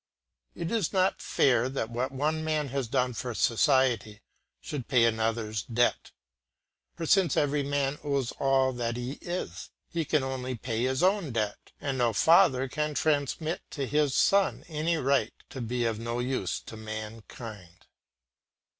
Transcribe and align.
It 0.55 0.71
is 0.71 0.91
not 0.93 1.21
fair 1.21 1.69
that 1.69 1.91
what 1.91 2.11
one 2.11 2.43
man 2.43 2.69
has 2.69 2.87
done 2.87 3.13
for 3.13 3.35
society 3.35 4.23
should 4.59 4.87
pay 4.87 5.05
another's 5.05 5.61
debt, 5.61 6.09
for 6.95 7.05
since 7.05 7.37
every 7.37 7.61
man 7.61 7.99
owes 8.03 8.31
all 8.39 8.73
that 8.73 8.97
he 8.97 9.19
is, 9.21 9.69
he 9.91 10.03
can 10.03 10.23
only 10.23 10.55
pay 10.55 10.85
his 10.85 11.03
own 11.03 11.31
debt, 11.33 11.71
and 11.79 11.99
no 11.99 12.13
father 12.13 12.67
can 12.67 12.95
transmit 12.95 13.61
to 13.69 13.85
his 13.85 14.15
son 14.15 14.65
any 14.67 14.97
right 14.97 15.35
to 15.51 15.61
be 15.61 15.85
of 15.85 15.99
no 15.99 16.17
use 16.17 16.59
to 16.61 16.75
mankind. 16.75 17.85